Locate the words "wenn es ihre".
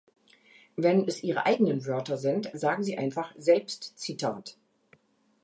0.77-1.45